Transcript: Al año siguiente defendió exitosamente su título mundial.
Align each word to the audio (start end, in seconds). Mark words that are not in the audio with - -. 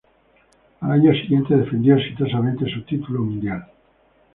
Al 0.79 0.93
año 0.93 1.13
siguiente 1.13 1.55
defendió 1.55 1.95
exitosamente 1.95 2.65
su 2.73 2.81
título 2.85 3.21
mundial. 3.21 3.67